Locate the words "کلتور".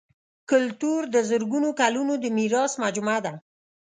0.49-1.01